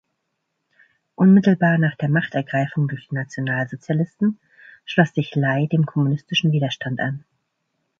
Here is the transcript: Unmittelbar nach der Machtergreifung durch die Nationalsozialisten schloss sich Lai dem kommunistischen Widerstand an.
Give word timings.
Unmittelbar 1.13 1.77
nach 1.77 1.95
der 1.95 2.09
Machtergreifung 2.09 2.87
durch 2.87 3.07
die 3.09 3.13
Nationalsozialisten 3.13 4.39
schloss 4.83 5.13
sich 5.13 5.35
Lai 5.35 5.67
dem 5.71 5.85
kommunistischen 5.85 6.51
Widerstand 6.51 6.99
an. 6.99 7.23